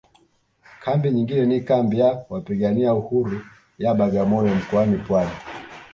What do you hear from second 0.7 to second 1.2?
Kambi